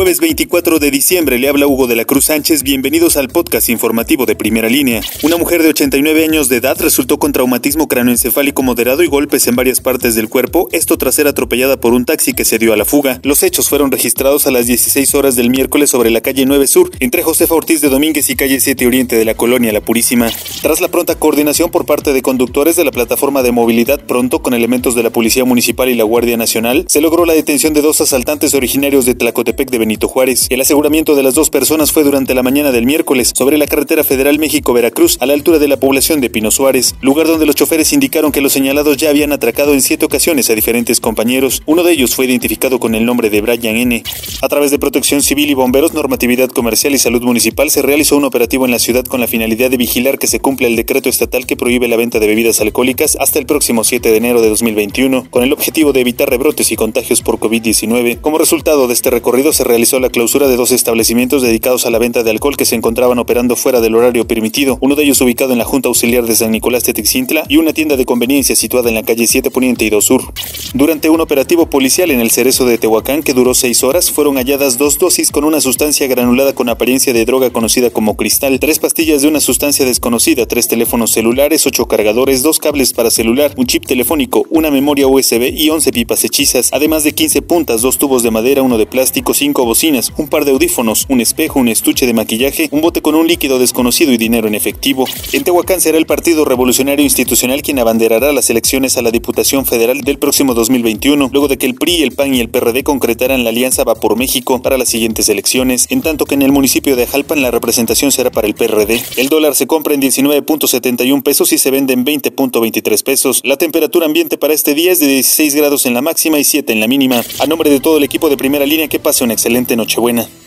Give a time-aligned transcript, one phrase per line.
[0.00, 2.62] Jueves 24 de diciembre le habla Hugo de la Cruz Sánchez.
[2.62, 5.02] Bienvenidos al podcast informativo de Primera Línea.
[5.22, 9.56] Una mujer de 89 años de edad resultó con traumatismo cráneoencefálico moderado y golpes en
[9.56, 12.78] varias partes del cuerpo, esto tras ser atropellada por un taxi que se dio a
[12.78, 13.20] la fuga.
[13.24, 16.90] Los hechos fueron registrados a las 16 horas del miércoles sobre la calle 9 Sur,
[17.00, 20.30] entre Josefa Ortiz de Domínguez y calle 7 Oriente de la colonia La Purísima.
[20.62, 24.54] Tras la pronta coordinación por parte de conductores de la plataforma de movilidad Pronto con
[24.54, 28.00] elementos de la Policía Municipal y la Guardia Nacional, se logró la detención de dos
[28.00, 30.46] asaltantes originarios de Tlacotepec de Juárez.
[30.50, 34.04] El aseguramiento de las dos personas fue durante la mañana del miércoles sobre la carretera
[34.04, 37.92] federal México-Veracruz a la altura de la población de Pino Suárez, lugar donde los choferes
[37.92, 41.62] indicaron que los señalados ya habían atracado en siete ocasiones a diferentes compañeros.
[41.66, 44.02] Uno de ellos fue identificado con el nombre de Brian N.
[44.42, 48.24] A través de Protección Civil y Bomberos, Normatividad Comercial y Salud Municipal se realizó un
[48.24, 51.46] operativo en la ciudad con la finalidad de vigilar que se cumpla el decreto estatal
[51.46, 55.26] que prohíbe la venta de bebidas alcohólicas hasta el próximo 7 de enero de 2021,
[55.30, 58.20] con el objetivo de evitar rebrotes y contagios por COVID-19.
[58.20, 61.98] Como resultado de este recorrido se realizó la clausura de dos establecimientos dedicados a la
[61.98, 65.52] venta de alcohol que se encontraban operando fuera del horario permitido, uno de ellos ubicado
[65.52, 68.90] en la Junta Auxiliar de San Nicolás de Texintla y una tienda de conveniencia situada
[68.90, 70.32] en la calle 7 Poniente y 2 Sur.
[70.74, 74.76] Durante un operativo policial en el cerezo de Tehuacán que duró seis horas, fueron halladas
[74.76, 79.22] dos dosis con una sustancia granulada con apariencia de droga conocida como cristal, tres pastillas
[79.22, 83.86] de una sustancia desconocida, tres teléfonos celulares, ocho cargadores, dos cables para celular, un chip
[83.86, 88.30] telefónico, una memoria USB y 11 pipas hechizas, además de 15 puntas, dos tubos de
[88.30, 92.12] madera, uno de plástico, cinco bocinas, un par de audífonos, un espejo, un estuche de
[92.12, 95.04] maquillaje, un bote con un líquido desconocido y dinero en efectivo.
[95.32, 100.00] En Tehuacán será el Partido Revolucionario Institucional quien abanderará las elecciones a la Diputación Federal
[100.00, 103.50] del próximo 2021, luego de que el PRI, el PAN y el PRD concretaran la
[103.50, 107.06] alianza Va por México para las siguientes elecciones, en tanto que en el municipio de
[107.06, 109.00] Jalpan la representación será para el PRD.
[109.18, 113.40] El dólar se compra en 19.71 pesos y se vende en 20.23 pesos.
[113.44, 116.72] La temperatura ambiente para este día es de 16 grados en la máxima y 7
[116.72, 117.22] en la mínima.
[117.38, 119.34] A nombre de todo el equipo de primera línea, que pase una
[119.76, 120.39] Nochebuena.